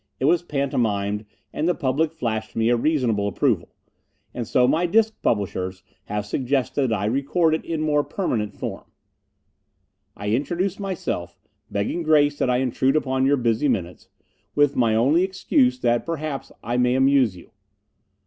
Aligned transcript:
It 0.19 0.25
was 0.25 0.41
pantomimed 0.41 1.25
and 1.53 1.67
the 1.69 1.75
public 1.75 2.11
flashed 2.11 2.55
me 2.55 2.69
a 2.69 2.75
reasonable 2.75 3.27
approval. 3.27 3.75
And 4.33 4.47
so 4.47 4.67
my 4.67 4.87
disc 4.87 5.13
publishers 5.21 5.83
have 6.05 6.25
suggested 6.25 6.89
that 6.89 6.99
I 7.01 7.05
record 7.05 7.53
it 7.53 7.63
in 7.63 7.81
more 7.81 8.03
permanent 8.03 8.55
form. 8.57 8.85
I 10.17 10.31
introduce 10.31 10.79
myself, 10.79 11.37
begging 11.69 12.01
grace 12.01 12.39
that 12.39 12.49
I 12.49 12.57
intrude 12.57 12.95
upon 12.95 13.27
your 13.27 13.37
busy 13.37 13.67
minutes, 13.67 14.09
with 14.55 14.75
my 14.75 14.95
only 14.95 15.21
excuse 15.21 15.79
that 15.81 16.03
perhaps 16.03 16.51
I 16.63 16.77
may 16.77 16.95
amuse 16.95 17.37
you. 17.37 17.51